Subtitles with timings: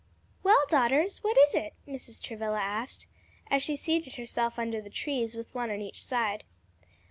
[0.41, 2.19] "Well, daughters, what is it?" Mrs.
[2.19, 3.05] Travilla asked,
[3.51, 6.43] as she seated herself under the trees with one on each side.